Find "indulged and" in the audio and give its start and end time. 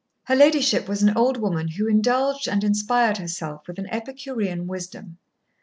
1.87-2.63